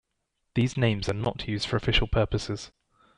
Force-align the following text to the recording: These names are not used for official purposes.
These 0.55 0.77
names 0.77 1.07
are 1.09 1.13
not 1.13 1.47
used 1.47 1.67
for 1.67 1.75
official 1.75 2.07
purposes. 2.07 2.71